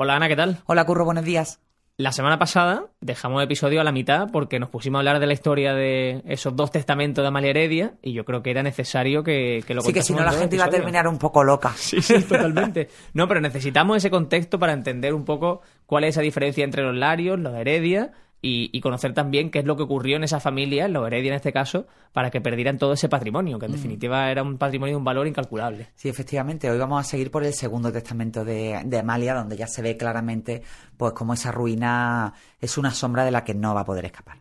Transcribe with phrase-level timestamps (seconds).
[0.00, 0.58] Hola Ana, ¿qué tal?
[0.66, 1.58] Hola Curro, buenos días.
[1.96, 5.26] La semana pasada dejamos el episodio a la mitad porque nos pusimos a hablar de
[5.26, 9.24] la historia de esos dos testamentos de Amalia Heredia y yo creo que era necesario
[9.24, 11.72] que, que lo Sí, que si no la gente iba a terminar un poco loca.
[11.74, 12.88] Sí, sí, totalmente.
[13.12, 16.94] No, pero necesitamos ese contexto para entender un poco cuál es esa diferencia entre los
[16.94, 20.88] Larios, los Heredia y, y conocer también qué es lo que ocurrió en esa familia,
[20.88, 24.42] los Heredia en este caso, para que perdieran todo ese patrimonio, que en definitiva era
[24.42, 25.88] un patrimonio de un valor incalculable.
[25.94, 26.70] Sí, efectivamente.
[26.70, 29.96] Hoy vamos a seguir por el segundo testamento de, de Amalia, donde ya se ve
[29.96, 30.62] claramente
[30.96, 34.38] pues cómo esa ruina es una sombra de la que no va a poder escapar.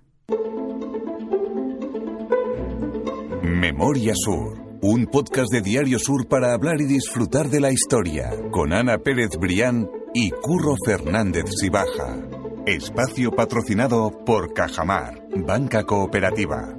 [3.43, 8.73] Memoria Sur, un podcast de Diario Sur para hablar y disfrutar de la historia, con
[8.73, 12.36] Ana Pérez Brián y Curro Fernández Sibaja.
[12.67, 16.77] Espacio patrocinado por Cajamar, Banca Cooperativa.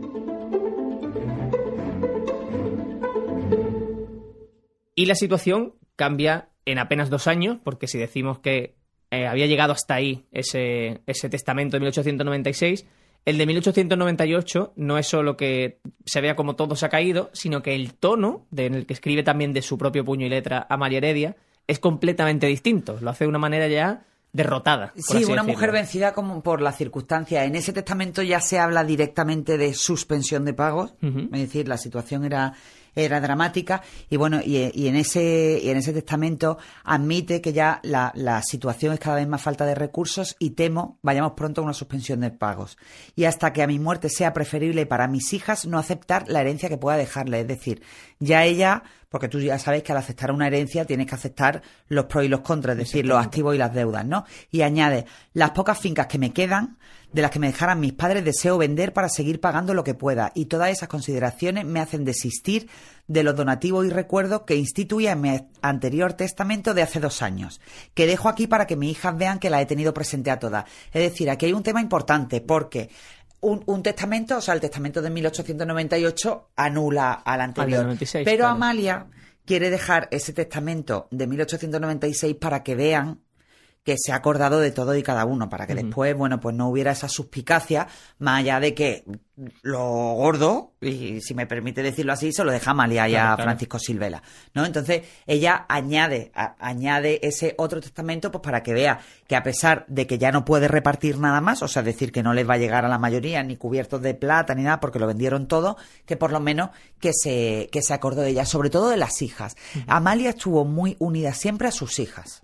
[4.94, 8.74] Y la situación cambia en apenas dos años, porque si decimos que
[9.10, 12.84] eh, había llegado hasta ahí ese, testamento de 1896,
[13.24, 17.62] el de 1898 no es solo que se vea como todo se ha caído, sino
[17.62, 20.76] que el tono en el que escribe también de su propio puño y letra a
[20.76, 22.98] María Heredia es completamente distinto.
[23.00, 24.92] Lo hace de una manera ya derrotada.
[24.92, 25.44] por Sí, así una decirlo.
[25.44, 27.46] mujer vencida como por las circunstancias.
[27.46, 32.24] En ese testamento ya se habla directamente de suspensión de pagos, es decir, la situación
[32.24, 32.54] era
[32.94, 37.78] era dramática y bueno y, y en ese y en ese testamento admite que ya
[37.84, 41.64] la, la situación es cada vez más falta de recursos y temo vayamos pronto a
[41.64, 42.76] una suspensión de pagos
[43.14, 46.68] y hasta que a mi muerte sea preferible para mis hijas no aceptar la herencia
[46.68, 47.82] que pueda dejarle es decir
[48.18, 52.04] ya ella porque tú ya sabes que al aceptar una herencia tienes que aceptar los
[52.06, 54.24] pros y los contras, es decir, los activos y las deudas, ¿no?
[54.50, 56.78] Y añade, las pocas fincas que me quedan,
[57.12, 60.30] de las que me dejaran mis padres, deseo vender para seguir pagando lo que pueda.
[60.34, 62.68] Y todas esas consideraciones me hacen desistir
[63.06, 67.62] de los donativos y recuerdos que instituía en mi anterior testamento de hace dos años,
[67.94, 70.66] que dejo aquí para que mis hijas vean que las he tenido presente a todas.
[70.92, 72.90] Es decir, aquí hay un tema importante, porque
[73.40, 77.84] un, un testamento, o sea, el testamento de 1898 anula al anterior.
[77.84, 78.54] 96, pero claro.
[78.54, 79.06] Amalia
[79.44, 83.20] quiere dejar ese testamento de 1896 para que vean
[83.88, 86.68] que se ha acordado de todo y cada uno, para que después, bueno, pues no
[86.68, 87.88] hubiera esa suspicacia,
[88.18, 89.02] más allá de que
[89.62, 89.80] lo
[90.12, 93.48] gordo, y si me permite decirlo así, se lo deja Amalia y Claro, a claro.
[93.48, 94.22] Francisco Silvela,
[94.52, 94.66] ¿no?
[94.66, 99.86] Entonces, ella añade, a- añade ese otro testamento, pues para que vea que a pesar
[99.88, 102.54] de que ya no puede repartir nada más, o sea, decir que no les va
[102.54, 105.78] a llegar a la mayoría, ni cubiertos de plata, ni nada, porque lo vendieron todo,
[106.04, 106.68] que por lo menos
[107.00, 109.56] que se, que se acordó de ella, sobre todo de las hijas.
[109.86, 112.42] Amalia estuvo muy unida siempre a sus hijas.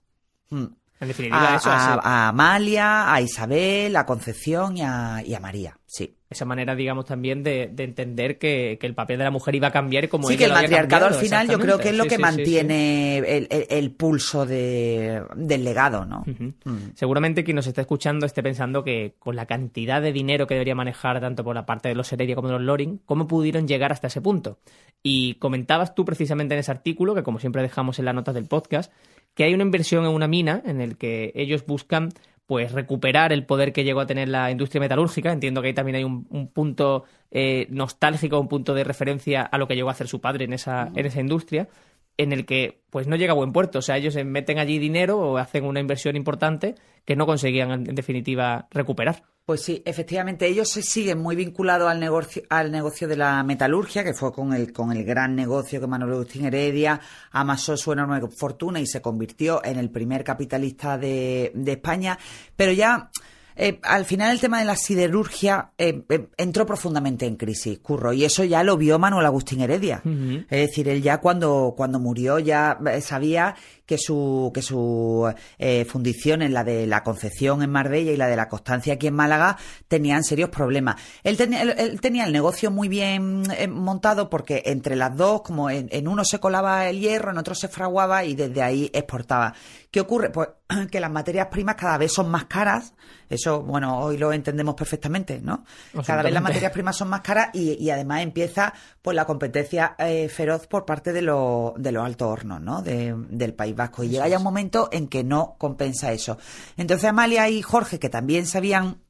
[0.48, 0.68] Mm
[1.04, 2.00] En definitiva, a, eso a- así.
[2.02, 5.78] a Amalia, a Isabel, a Concepción y a, y a María.
[5.86, 6.16] Sí.
[6.28, 9.68] Esa manera, digamos, también de, de entender que, que el papel de la mujer iba
[9.68, 12.10] a cambiar como sí, que el matriarcado al final yo creo que es lo que
[12.10, 16.24] Sí, sí, mantiene El, el- el pulso de, del legado, ¿no?
[16.26, 16.94] Mm.
[16.96, 20.74] Seguramente quien nos está escuchando esté pensando que con la cantidad de dinero que debería
[20.74, 23.92] manejar tanto por la parte de los Heredia como de los Loring, ¿cómo pudieron llegar
[23.92, 24.58] hasta ese punto?
[25.04, 28.46] Y comentabas tú precisamente en ese artículo, que como siempre dejamos en las notas del
[28.46, 28.92] podcast,
[29.34, 32.10] que hay una inversión en una mina en el que ellos buscan
[32.46, 35.32] pues recuperar el poder que llegó a tener la industria metalúrgica.
[35.32, 39.58] Entiendo que ahí también hay un, un punto eh, nostálgico, un punto de referencia a
[39.58, 41.68] lo que llegó a hacer su padre en esa, en esa industria
[42.16, 43.78] en el que pues no llega a buen puerto.
[43.80, 47.88] O sea, ellos meten allí dinero o hacen una inversión importante que no conseguían en
[47.88, 49.24] en definitiva recuperar.
[49.44, 54.02] Pues sí, efectivamente, ellos se siguen muy vinculados al negocio, al negocio de la metalurgia,
[54.02, 56.98] que fue con el, con el gran negocio que Manuel Agustín Heredia
[57.30, 62.18] amasó su enorme fortuna y se convirtió en el primer capitalista de, de España.
[62.56, 63.10] Pero ya,
[63.56, 68.12] eh, al final el tema de la siderurgia eh, eh, entró profundamente en crisis, Curro,
[68.12, 70.02] y eso ya lo vio Manuel Agustín Heredia.
[70.50, 73.54] Es decir, él ya cuando, cuando murió ya eh, sabía
[73.86, 78.28] que su, que su eh, fundición en la de la Concepción en Marbella y la
[78.28, 79.56] de la Constancia aquí en Málaga
[79.88, 80.96] tenían serios problemas.
[81.22, 85.42] Él tenía, él, él tenía el negocio muy bien eh, montado porque entre las dos,
[85.42, 88.90] como en, en uno se colaba el hierro, en otro se fraguaba y desde ahí
[88.92, 89.54] exportaba.
[89.90, 90.30] ¿Qué ocurre?
[90.30, 90.48] Pues
[90.90, 92.94] que las materias primas cada vez son más caras.
[93.28, 95.64] Eso, bueno, hoy lo entendemos perfectamente, ¿no?
[96.06, 99.96] Cada vez las materias primas son más caras y, y además empieza pues la competencia
[99.98, 102.82] eh, feroz por parte de, los de los altos hornos, ¿no?
[102.82, 104.04] De- del País Vasco.
[104.04, 106.38] Y llega ya un momento en que no compensa eso.
[106.76, 109.02] Entonces Amalia y Jorge, que también se habían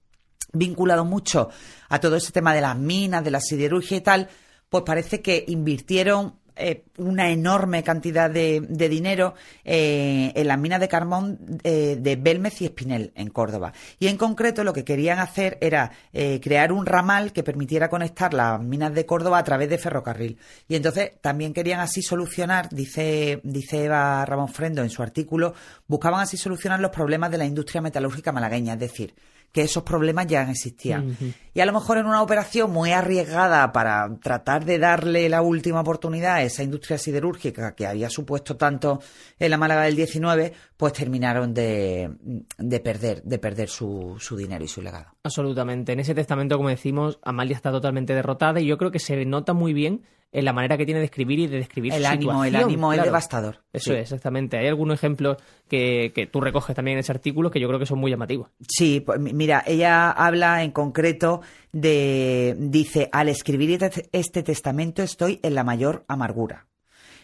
[0.52, 1.50] vinculado mucho
[1.88, 4.28] a todo ese tema de las minas, de la siderurgia y tal,
[4.68, 9.34] pues parece que invirtieron eh, una enorme cantidad de, de dinero
[9.64, 13.72] eh, en las minas de carbón eh, de Belmez y Espinel, en Córdoba.
[13.98, 18.60] Y en concreto lo que querían hacer era crear un ramal que permitiera conectar las
[18.60, 20.38] minas de Córdoba a través de ferrocarril.
[20.68, 25.54] Y entonces también querían así solucionar, dice, dice Eva Ramón Frendo en su artículo,
[25.86, 29.14] buscaban así solucionar los problemas de la industria metalúrgica malagueña, es decir,
[29.54, 31.16] que esos problemas ya existían.
[31.54, 35.80] Y a lo mejor en una operación muy arriesgada para tratar de darle la última
[35.80, 39.00] oportunidad a esa industria siderúrgica que había supuesto tanto
[39.38, 42.10] en la Málaga del 19, pues terminaron de,
[42.58, 45.14] de perder, de perder su, su dinero y su legado.
[45.22, 45.92] Absolutamente.
[45.92, 49.52] En ese testamento, como decimos, Amalia está totalmente derrotada y yo creo que se nota
[49.52, 50.02] muy bien
[50.34, 52.92] en la manera que tiene de escribir y de describir El su ánimo, el ánimo
[52.92, 53.62] es devastador.
[53.72, 53.96] Eso Sí.
[53.96, 54.58] es, exactamente.
[54.58, 55.38] Hay algunos ejemplos
[55.68, 58.50] que, que tú recoges también en ese artículo que yo creo que son muy llamativos.
[58.68, 61.40] Sí, pues mi- mira, ella habla en concreto
[61.72, 66.66] de, dice, al escribir este, este testamento estoy en la mayor amargura.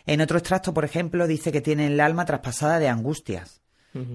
[0.06, 3.60] En otro extracto, por ejemplo, dice que tiene el alma traspasada de angustias.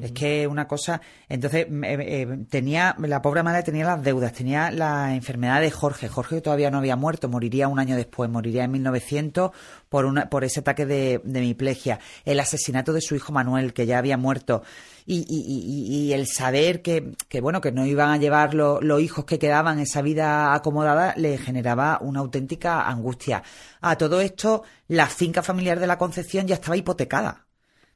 [0.01, 4.31] Es que una cosa, entonces mm, eh, eh, tenía, la pobre madre tenía las deudas,
[4.31, 6.07] tenía la enfermedad de Jorge.
[6.07, 9.51] Jorge todavía no había muerto, moriría un año después, moriría en 1900
[9.89, 11.99] por una, por ese ataque de, de.
[12.23, 14.63] El asesinato de su hijo Manuel, que ya había muerto.
[15.05, 18.79] Y, y- y- y el saber que, que, bueno, que no iban a llevar lo-
[18.81, 23.43] los hijos que quedaban esa vida acomodada, le generaba una auténtica angustia.
[23.81, 27.44] A todo esto, la finca familiar de la Concepción ya estaba hipotecada.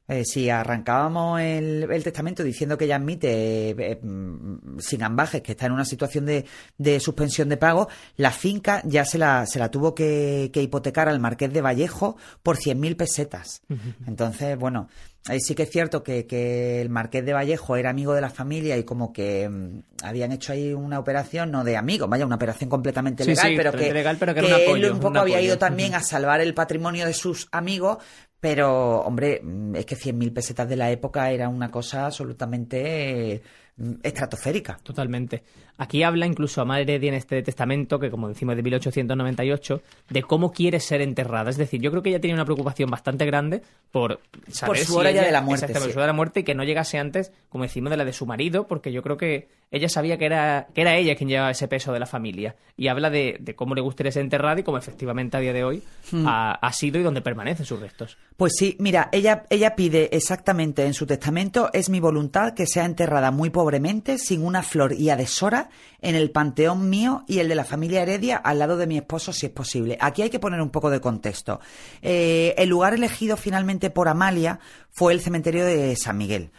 [0.08, 5.40] Eh, si arrancábamos el, el testamento diciendo que ella admite, eh, eh, mm, sin ambajes,
[5.40, 6.44] que está en una situación de,
[6.78, 11.08] de suspensión de pago, la finca ya se la, se la tuvo que, que hipotecar
[11.08, 13.62] al marqués de Vallejo por 100.000 pesetas.
[14.04, 14.88] Entonces, bueno,
[15.26, 18.30] ahí sí que es cierto que, que el marqués de Vallejo era amigo de la
[18.30, 22.36] familia y como que mm, habían hecho ahí una operación, no de amigos, vaya, una
[22.36, 25.12] operación completamente legal, sí, pero, que, legal, pero que era un apoyo, él un poco
[25.12, 27.98] un había ido también a salvar el patrimonio de sus amigos,
[28.40, 33.42] pero, hombre, mm, es que 100.000 pesetas de la época era una cosa absolutamente
[33.76, 34.78] mm, estratosférica.
[34.82, 35.42] Totalmente.
[35.82, 40.52] Aquí habla incluso Amal Heredia en este testamento, que como decimos de 1898, de cómo
[40.52, 41.48] quiere ser enterrada.
[41.48, 44.92] Es decir, yo creo que ella tenía una preocupación bastante grande por saber Por su
[44.92, 45.74] si hora ya de la muerte, sí.
[45.74, 48.12] su hora de la muerte y que no llegase antes, como decimos, de la de
[48.12, 51.50] su marido, porque yo creo que ella sabía que era, que era ella quien llevaba
[51.52, 52.56] ese peso de la familia.
[52.76, 55.64] Y habla de, de cómo le gustaría ser enterrada y cómo efectivamente a día de
[55.64, 56.26] hoy Hmm.
[56.26, 58.18] ha, ha sido y donde permanecen sus restos.
[58.36, 62.84] Pues sí, mira, ella, ella pide exactamente en su testamento, es mi voluntad que sea
[62.84, 65.69] enterrada muy pobremente, sin una flor y a deshora,
[66.00, 69.32] en el panteón mío y el de la familia Heredia, al lado de mi esposo,
[69.32, 69.98] si es posible.
[70.00, 71.60] Aquí hay que poner un poco de contexto.
[72.02, 74.60] Eh, el lugar elegido finalmente por Amalia
[74.92, 76.50] fue el cementerio de San Miguel.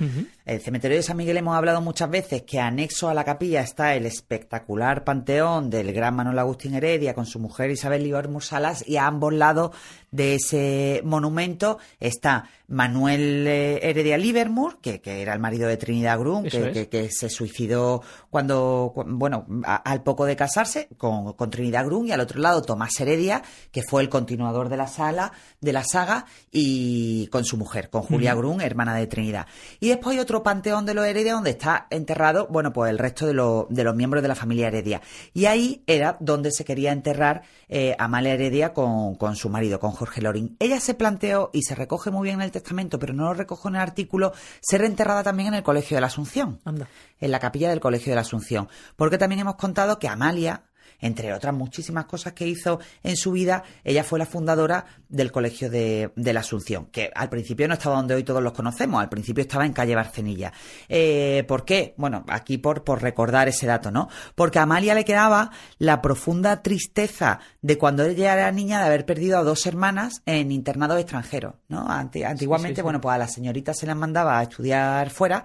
[0.46, 3.96] El cementerio de San Miguel hemos hablado muchas veces que anexo a la capilla está
[3.96, 8.98] el espectacular panteón del gran Manuel Agustín Heredia con su mujer Isabel Livermore Salas y
[8.98, 9.72] a ambos lados
[10.10, 16.18] de ese monumento está Manuel eh, Heredia Livermore, que, que era el marido de Trinidad
[16.20, 16.74] Grun, que, es.
[16.74, 21.86] que- que se suicidó cuando, cu- bueno, a- al poco de casarse con, con Trinidad
[21.86, 25.74] Grun y al otro lado Tomás Heredia, que fue el continuador de la sala, de
[25.74, 29.48] la saga y con su mujer, con Julia Grun, hermana de Trinidad.
[29.80, 33.26] Y después hay otro panteón de los Heredia donde está enterrado, bueno, pues el resto
[33.28, 35.02] de, lo- de los miembros de la familia Heredia.
[35.34, 39.92] Y ahí era donde se quería enterrar eh, Amalia Heredia con, con su marido, con
[39.92, 40.56] Jorge Loring.
[40.60, 43.68] Ella se planteó, y se recoge muy bien en el testamento, pero no lo recoge
[43.70, 46.88] en el artículo, ser enterrada también en el Colegio de la Asunción Anda.
[47.20, 48.68] en la capilla del Colegio de la Asunción.
[48.96, 50.64] Porque también hemos contado que Amalia,
[51.02, 55.70] entre otras muchísimas cosas que hizo en su vida, ella fue la fundadora del Colegio
[55.70, 59.10] de, de la Asunción, que al principio no estaba donde hoy todos los conocemos, al
[59.10, 60.54] principio estaba en calle Barcenilla.
[60.88, 61.94] Eh, ¿Por qué?
[61.98, 64.10] Bueno, aquí por, por recordar ese dato, ¿no?
[64.36, 69.06] Porque a Amalia le quedaba la profunda tristeza de cuando ella era niña de haber
[69.06, 71.86] perdido a dos hermanas en internados extranjeros, ¿no?
[71.90, 72.82] Antiguamente, sí.
[72.82, 75.44] bueno, pues a las señoritas se las mandaba a estudiar fuera,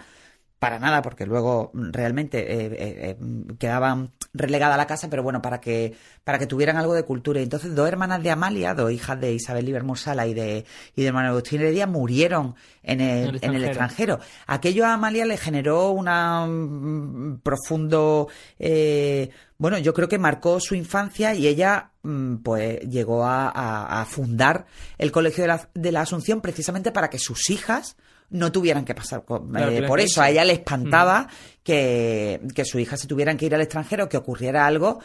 [0.66, 3.16] para nada, porque luego mm, realmente eh, eh, eh,
[3.58, 5.94] quedaban relegadas a la casa, pero bueno, para que,
[6.25, 7.40] para que tuvieran algo de cultura.
[7.40, 11.02] Y entonces dos hermanas de Amalia, dos hijas de Isabel Livermore Sala y de, y
[11.02, 14.18] de Manuel Agustín Heredia, murieron en el, En el en el extranjero.
[14.46, 20.75] Aquello a Amalia le generó una mm, profundo, eh, bueno, yo creo que marcó su
[20.75, 24.66] infancia y ella mm, pues llegó a, a- a fundar
[24.99, 27.96] el Colegio de la, de la Asunción precisamente para que sus hijas
[28.30, 30.21] no tuvieran que pasar con- Claro, eh, por eso.
[30.23, 31.28] A ella le espantaba
[31.62, 35.00] que, que su hija se tuvieran que ir al extranjero, que ocurriera algo.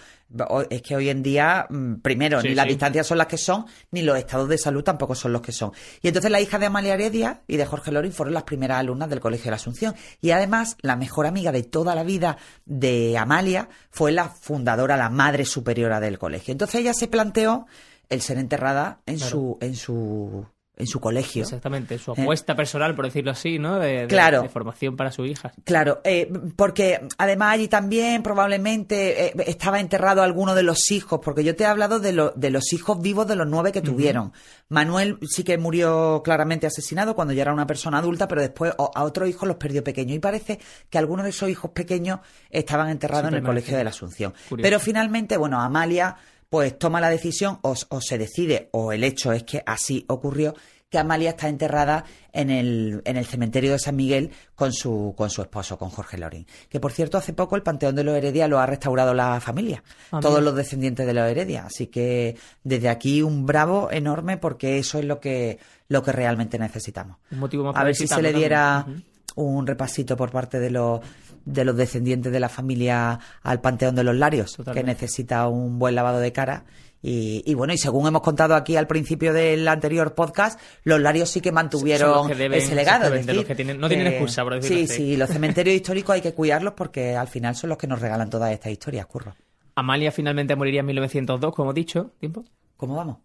[0.69, 2.69] Es que hoy en día, mm, primero, Sí, ni las sí.
[2.69, 5.71] distancias son las que son, ni los estados de salud tampoco son los que son.
[6.01, 9.09] Y entonces la hija de Amalia Heredia y de Jorge Loring fueron las primeras alumnas
[9.09, 9.95] del Colegio de la Asunción.
[10.21, 15.09] Y además, la mejor amiga de toda la vida de Amalia fue la fundadora, la
[15.09, 16.51] madre superiora del colegio.
[16.51, 17.65] Entonces ella se planteó
[18.09, 20.45] el ser enterrada en su en su
[20.81, 21.43] en su colegio.
[21.43, 22.15] Exactamente, su Eh.
[22.21, 23.79] apuesta personal, por decirlo así, ¿no?
[23.79, 24.41] De, de- Claro.
[24.41, 25.53] de formación para su hija.
[25.63, 31.43] Claro, eh, porque además allí también probablemente eh, estaba enterrado alguno de los hijos, porque
[31.43, 34.33] yo te he hablado de, lo- de los hijos vivos de los nueve que tuvieron.
[34.67, 39.03] Manuel sí que murió claramente asesinado cuando ya era una persona adulta, pero después a
[39.03, 40.15] otros hijos los perdió pequeños.
[40.15, 40.59] Y parece
[40.89, 42.19] que algunos de esos hijos pequeños
[42.49, 44.33] estaban enterrados en el Colegio de la Asunción.
[44.49, 44.63] Curioso.
[44.67, 46.15] Pero finalmente, bueno, Amalia
[46.51, 50.53] pues toma la decisión o, o se decide, o el hecho es que así ocurrió,
[50.89, 52.03] que Amalia está enterrada
[52.33, 56.17] en el, en el cementerio de San Miguel con su, con su esposo, con Jorge
[56.17, 56.45] Lorin.
[56.67, 59.81] Que por cierto, hace poco el Panteón de los Heredia lo ha restaurado la familia,
[60.11, 61.67] Ah, todos los descendientes de los Heredia.
[61.67, 66.59] Así que desde aquí un bravo enorme porque eso es lo que, lo que realmente
[66.59, 67.15] necesitamos.
[67.31, 69.10] Un motivo más A ver si se le diera también.
[69.35, 70.99] Un repasito por parte de los
[71.43, 74.81] de los descendientes de la familia al Panteón de los Larios, Totalmente.
[74.81, 76.65] que necesita un buen lavado de cara.
[77.01, 81.29] Y, y bueno, y según hemos contado aquí al principio del anterior podcast, los Larios
[81.31, 83.05] sí que mantuvieron que deben, ese legado.
[83.05, 84.93] es exactamente, los decir, que tienen- no tienen excusa, por decirlo Sí, así.
[84.95, 88.29] sí, los cementerios históricos hay que cuidarlos porque al final son los que nos regalan
[88.29, 89.33] todas estas historias, curro.
[89.73, 92.11] Amalia finalmente moriría en 1902, como he dicho.
[92.19, 92.45] ¿Tiempo?
[92.77, 93.17] ¿Cómo vamos?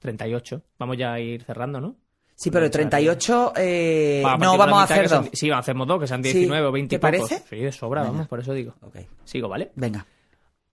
[0.00, 0.62] 38.
[0.78, 1.96] Vamos ya a ir cerrando, ¿no?
[2.36, 5.30] Sí, pero el 38 eh, Va, no vamos a hacer son- dos.
[5.34, 7.28] sí, hacemos dos, que sean Sí, 19 o 20 y ¿te pocos.
[7.30, 7.48] parece?
[7.48, 8.12] Sí, de sobra, Venga.
[8.12, 8.74] vamos, por eso digo.
[8.82, 9.70] Ok, Sigo, ¿vale?
[9.76, 10.04] venga.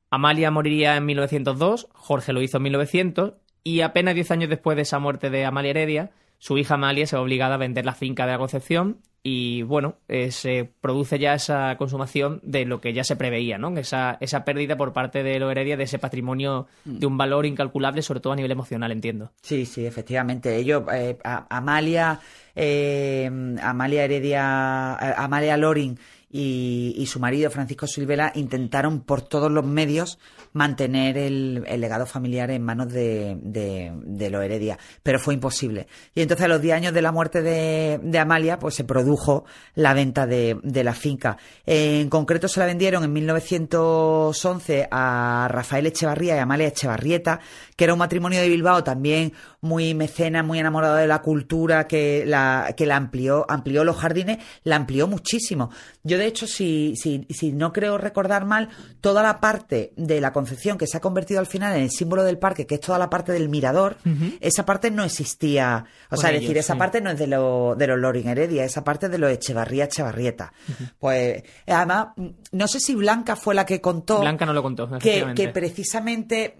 [0.10, 4.82] Amalia moriría en 1902, Jorge lo hizo en 1900 y apenas 10 años después de
[4.82, 6.12] esa muerte de Amalia Heredia,
[6.44, 9.98] su hija Amalia se ve obligada a vender la finca de la Concepción y bueno,
[10.08, 13.78] eh, se produce ya esa consumación de lo que ya se preveía, ¿no?
[13.78, 18.02] Esa, esa pérdida por parte de los Heredia de ese patrimonio de un valor incalculable,
[18.02, 19.32] sobre todo a nivel emocional, entiendo.
[19.44, 20.56] Sí, sí, efectivamente.
[20.56, 22.20] Ellos, eh, a- Amalia,
[22.56, 23.30] eh,
[23.62, 26.00] Amalia Heredia, eh, Amalia Loring
[26.32, 30.18] y, y su marido Francisco Silvela intentaron por todos los medios
[30.54, 35.88] mantener el, el legado familiar en manos de, de, de los Heredia, pero fue imposible.
[36.16, 39.46] Y entonces a los 10 años de la muerte de, de Amalia, pues se produjo
[39.76, 41.38] la venta de, de la finca.
[41.66, 47.40] En concreto se la vendieron en 1911 a Rafael Echevarría y Amalia Echevarrieta,
[47.76, 52.24] que era un matrimonio de Bilbao también muy mecena, muy enamorado de la cultura, que
[52.26, 55.70] la, que la amplió, amplió los jardines, la amplió muchísimo.
[56.04, 58.70] Yo, de hecho, si, si, si no creo recordar mal,
[59.02, 62.24] toda la parte de la Concepción que se ha convertido al final en el símbolo
[62.24, 63.98] del parque, que es toda la parte del mirador,
[64.40, 65.86] esa parte no existía.
[66.10, 66.80] O sea, es decir, esa sí.
[66.80, 70.54] parte no es de, lo, de los Loring Heredia, esa parte de los Echevarría Echevarrieta.
[71.00, 72.10] Pues, además,
[72.52, 76.58] no sé si Blanca fue la que contó Blanca no lo contó, que, que precisamente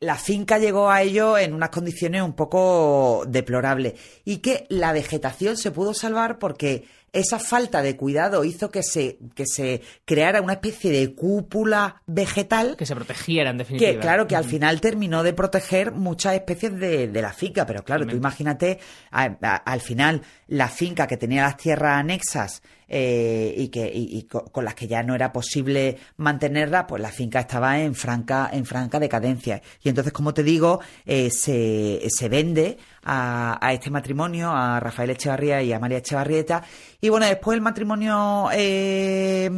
[0.00, 5.56] la finca llegó a ello en unas condiciones un poco deplorables y que la vegetación
[5.56, 10.54] se pudo salvar porque esa falta de cuidado hizo que se, que se creara una
[10.54, 13.92] especie de cúpula vegetal Que se protegiera, en definitiva.
[13.92, 17.84] que claro que al final terminó de proteger muchas especies de, de la finca, pero
[17.84, 18.78] claro, tú imagínate
[19.10, 22.62] a- a- al final la finca que tenía las tierras anexas
[22.94, 27.00] eh, y que y, y co- con las que ya no era posible mantenerla, pues
[27.00, 32.02] la finca estaba en franca en franca decadencia y entonces como te digo eh, se,
[32.08, 36.62] se vende a, a este matrimonio a Rafael Echevarría y a María Echevarrieta
[37.00, 39.50] y bueno después el matrimonio eh,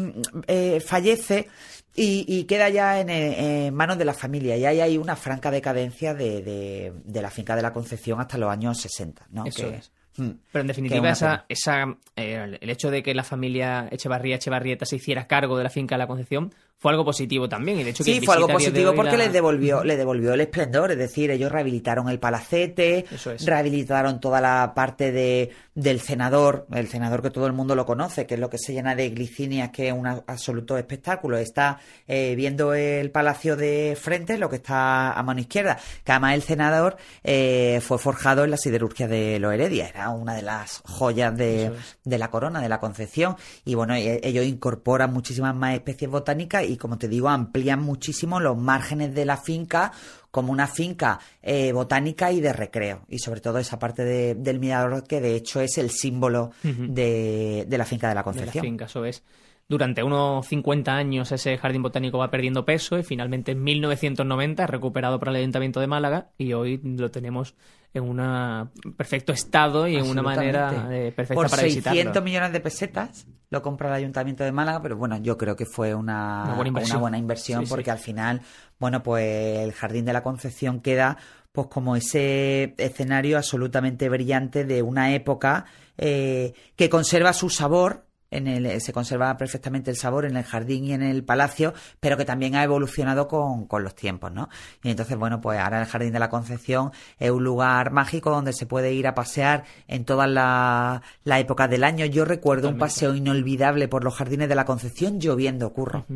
[0.47, 1.49] eh, fallece
[1.97, 4.57] y, y queda ya en, eh, en manos de la familia.
[4.57, 8.37] Y ahí hay una franca decadencia de, de- de la finca de la Concepción hasta
[8.37, 9.29] los años 60.
[9.31, 9.47] ¿no?
[9.47, 9.93] Eso Que- es.
[10.17, 10.31] Mm.
[10.53, 11.85] Pero en definitiva, esa, esa,
[12.17, 15.95] eh, el hecho de que la familia Echevarría Echevarrieta se hiciera cargo de la finca
[15.97, 17.81] de la Concepción fue algo positivo también.
[17.81, 20.41] Y de hecho, Sí, fue algo de positivo porque la- les devolvió, le devolvió el
[20.43, 23.47] esplendor, es decir, ellos rehabilitaron el palacete, es.
[23.47, 28.27] rehabilitaron toda la parte de, del cenador, el cenador que todo el mundo lo conoce,
[28.27, 31.39] que es lo que se llena de glicinias, que es un absoluto espectáculo.
[31.39, 36.35] Está eh, viendo el palacio de frente, lo que está a mano izquierda, que además
[36.35, 40.83] el cenador eh, fue forjado en la siderurgia de los Heredia, era una de las
[40.85, 41.73] joyas de, es.
[42.05, 43.37] de la corona, de la Concepción.
[43.65, 48.41] Y bueno, e- ellos incorporan muchísimas más especies botánicas y, como te digo, amplían muchísimo
[48.41, 49.93] los márgenes de la finca
[50.31, 53.03] como una finca eh, botánica y de recreo.
[53.09, 57.65] Y sobre todo esa parte de- del mirador que de hecho es el símbolo de,
[57.69, 58.65] de la finca de la de la Concepción.
[58.65, 59.23] finca, eso es.
[59.67, 64.71] Durante unos 50 años ese jardín botánico va perdiendo peso y finalmente en 1990 es
[64.71, 67.55] recuperado por el Ayuntamiento de Málaga y hoy lo tenemos
[67.95, 72.23] en un perfecto estado y en una manera eh, perfecta Por para 600 visitarlo.
[72.23, 75.95] millones de pesetas lo compra el Ayuntamiento de Málaga, pero bueno, yo creo que fue
[75.95, 76.97] una, Una buena inversión.
[76.97, 77.71] una buena inversión Sí, sí.
[77.71, 78.43] porque al final,
[78.81, 81.17] bueno, pues el Jardín de la Concepción queda
[81.53, 85.67] pues como ese escenario absolutamente brillante de una época
[85.97, 88.05] eh, que conserva su sabor
[88.37, 92.17] en el, se conserva perfectamente el sabor en el jardín y en el palacio, pero
[92.17, 94.49] que también ha evolucionado con, con los tiempos, ¿no?
[94.83, 98.53] Y entonces, bueno, pues ahora el Jardín de la Concepción es un lugar mágico donde
[98.53, 102.07] se puede ir a pasear en todas las la épocas del año.
[102.07, 106.07] Yo recuerdo un paseo inolvidable por los Jardines de la Concepción lloviendo, curro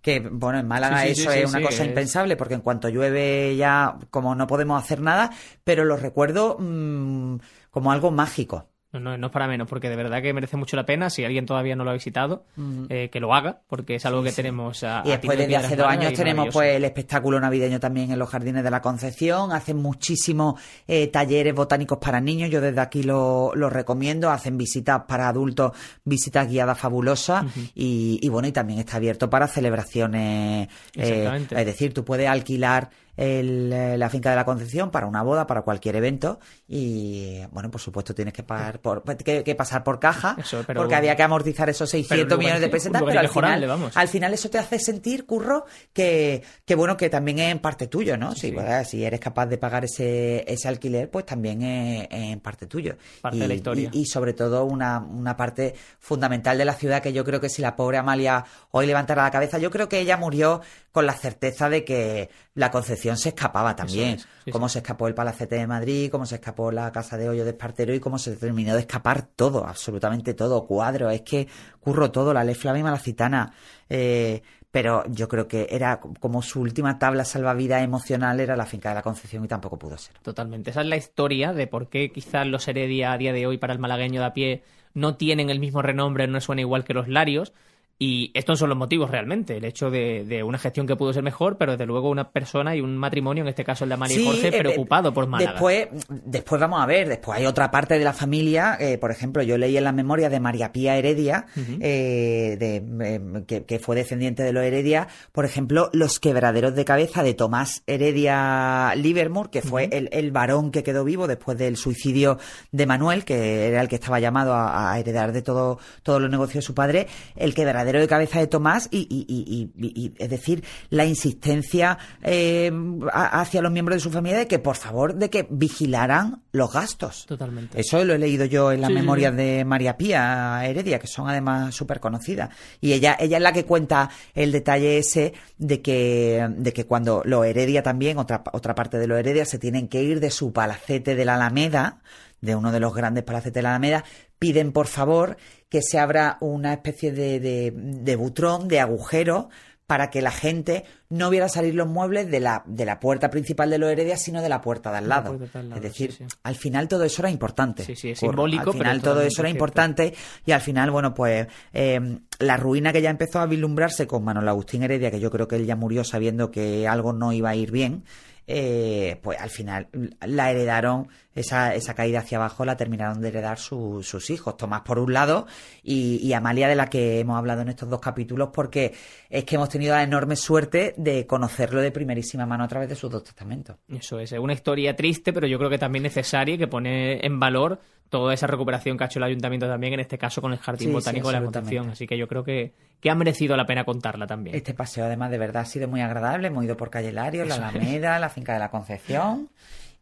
[0.00, 4.34] que bueno, en Málaga eso es una cosa impensable porque en cuanto llueve ya como
[4.34, 5.30] no podemos hacer nada,
[5.64, 7.38] pero lo recuerdo mm,
[7.70, 8.68] como algo mágico.
[8.90, 11.10] No, no, no es para menos, porque de verdad que merece mucho la pena.
[11.10, 12.44] Si alguien todavía no lo ha visitado,
[12.88, 14.82] eh, que lo haga, porque es algo que tenemos.
[14.82, 18.30] A, y después, desde hace dos años, tenemos pues el espectáculo navideño también en los
[18.30, 19.52] jardines de la Concepción.
[19.52, 22.48] Hacen muchísimos eh, talleres botánicos para niños.
[22.48, 24.30] Yo desde aquí lo, recomiendo.
[24.30, 25.72] Hacen visitas para adultos,
[26.04, 27.44] visitas guiadas fabulosas.
[27.74, 30.68] y, y, bueno, y también está abierto para celebraciones.
[30.94, 35.22] Eh, es decir, tú puedes alquilar el, eh, la finca de la Concepción para una
[35.22, 36.38] boda, para cualquier evento.
[36.68, 40.36] Y bueno, por supuesto tienes que, pagar por, que, pasar por caja,
[40.74, 44.48] porque había que amortizar esos 600 millones de pesetas, pero al final, al final eso
[44.48, 48.36] te hace sentir, curro, que, que bueno, que también es en parte tuyo, ¿no?
[48.36, 52.96] si, si eres capaz de pagar ese, ese alquiler, pues también es, en parte tuyo.
[53.20, 53.90] Parte de la historia.
[53.92, 57.62] Y, sobre todo una, una parte fundamental de la ciudad que yo creo que si
[57.62, 60.60] la pobre Amalia hoy levantara la cabeza, yo creo que ella murió
[60.92, 64.18] con la certeza de que la Concepción se escapaba también.
[64.50, 67.50] cómo se escapó el Palacete de Madrid, cómo se escapó la Casa de Hoyo de
[67.50, 70.66] Espartero y cómo se terminó de escapar todo, absolutamente todo.
[70.66, 71.48] Cuadro, es que
[71.80, 73.52] curro todo, la ley Flavima, la Citana.
[73.88, 78.90] Eh, pero yo creo que era como su última tabla salvavidas emocional era la finca
[78.90, 80.18] de la Concepción y tampoco pudo ser.
[80.18, 80.70] Totalmente.
[80.70, 83.72] Esa es la historia de por qué quizás los Heredia a día de hoy para
[83.72, 84.62] el malagueño de a pie
[84.94, 87.52] no tienen el mismo renombre, no suena igual que los Larios
[88.00, 91.58] y estos son los motivos realmente, el hecho de, una gestión que pudo ser mejor,
[91.58, 94.24] pero desde luego una persona y un matrimonio, en este caso el de María y
[94.24, 95.52] Jorge, eh, preocupado por Málaga.
[95.52, 99.42] Después, después vamos a ver, después hay otra parte de la familia, eh, por ejemplo,
[99.42, 101.46] yo leí en la memoria de María Pía Heredia,
[101.80, 107.34] eh, de, que, fue descendiente de los Heredia, por ejemplo, los quebraderos de cabeza de
[107.34, 112.38] Tomás Heredia Livermore, que fue el, varón que quedó vivo después del suicidio
[112.70, 116.62] de Manuel, que era el que estaba llamado a, heredar de todo, todos los negocios
[116.62, 122.70] de su padre, el quebradero de cabeza de Tomás y, es decir, la insistencia eh,
[123.12, 127.26] hacia los miembros de su familia de que por favor de que vigilaran los gastos.
[127.26, 127.80] Totalmente.
[127.80, 131.74] Eso lo he leído yo en las memorias de María Pía Heredia, que son además
[131.74, 132.50] súper conocidas.
[132.80, 137.22] Y ella, ella es la que cuenta el detalle ese de que, de que cuando
[137.24, 140.52] lo Heredia también, otra, otra parte de lo Heredia, se tienen que ir de su
[140.52, 142.00] palacete de la Alameda,
[142.40, 144.04] de uno de los grandes palacetes de la Alameda,
[144.38, 145.36] piden por favor
[145.68, 149.48] que se abra una especie de, de, butrón, de agujero,
[149.88, 153.70] para que la gente no viera salir los muebles de la, de la puerta principal
[153.70, 155.38] de los Heredias, sino de la puerta de al lado.
[155.42, 157.84] es decir, al final todo eso era importante.
[157.84, 158.70] Sí, sí, es simbólico.
[158.70, 160.12] Al final todo eso era importante
[160.44, 164.48] y al final, bueno, pues eh, la ruina que ya empezó a vislumbrarse con Manuel
[164.48, 167.56] Agustín Heredia, que yo creo que él ya murió sabiendo que algo no iba a
[167.56, 168.04] ir bien,
[168.50, 169.88] eh, pues al final
[170.26, 174.98] la heredaron, esa, esa caída hacia abajo la terminaron de heredar sus hijos, Tomás por
[174.98, 175.46] un lado
[175.82, 178.94] y, Amalia de la que hemos hablado en estos dos capítulos porque
[179.28, 182.94] es que hemos tenido la enorme suerte de conocerlo de primerísima mano a través de
[182.94, 183.76] sus dos testamentos.
[183.86, 187.38] Eso es, es una historia triste pero yo creo que también necesaria que pone en
[187.38, 187.78] valor
[188.08, 190.92] toda esa recuperación que ha hecho el ayuntamiento también, en este caso con el Jardín
[190.92, 191.90] Botánico de la Concepción.
[191.90, 194.56] Así que yo creo que, que ha merecido la pena contarla también.
[194.56, 196.48] Este paseo, además, de verdad ha sido muy agradable.
[196.48, 199.48] Hemos ido por Calle Lario, la Alameda, la finca de la Concepción.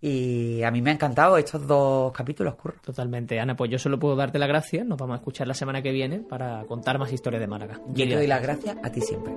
[0.00, 2.76] Y a mí me ha encantado estos dos capítulos, Curro.
[2.84, 3.40] Totalmente.
[3.40, 4.86] Ana, pues yo solo puedo darte las gracias.
[4.86, 7.80] Nos vamos a escuchar la semana que viene para contar más historias de Málaga.
[7.88, 9.32] Yo te doy las gracias a ti siempre.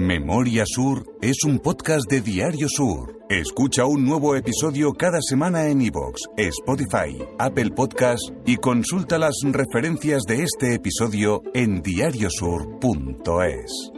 [0.00, 3.18] Memoria Sur es un podcast de Diario Sur.
[3.28, 10.22] Escucha un nuevo episodio cada semana en iVoox, Spotify, Apple Podcast y consulta las referencias
[10.22, 13.90] de este episodio en diariosur.es.